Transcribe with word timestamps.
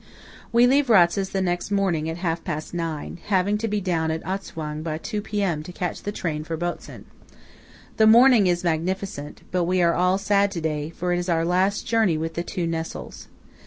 We 0.51 0.65
leave 0.65 0.87
Ratzes 0.89 1.29
the 1.31 1.43
next 1.43 1.69
morning 1.69 2.09
at 2.09 2.17
half 2.17 2.43
past 2.43 2.73
nine, 2.73 3.19
having 3.27 3.59
to 3.59 3.67
be 3.67 3.79
down 3.79 4.09
at 4.09 4.23
Atzwang 4.25 4.81
by 4.81 4.97
two 4.97 5.21
P.M. 5.21 5.61
to 5.61 5.71
catch 5.71 6.01
the 6.01 6.11
train 6.11 6.43
for 6.43 6.57
Botzen. 6.57 7.05
The 7.97 8.07
morning 8.07 8.47
is 8.47 8.63
magnificent; 8.63 9.41
but 9.51 9.65
we 9.65 9.79
are 9.83 9.93
all 9.93 10.17
sad 10.17 10.49
to 10.53 10.61
day, 10.61 10.89
for 10.89 11.13
it 11.13 11.19
is 11.19 11.29
our 11.29 11.45
last 11.45 11.85
journey 11.85 12.17
with 12.17 12.33
the 12.33 12.41
two 12.41 12.65
Nessols. 12.65 13.27